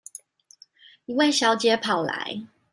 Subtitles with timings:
[1.05, 2.41] 一位小姐跑來